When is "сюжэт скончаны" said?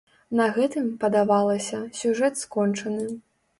2.01-3.09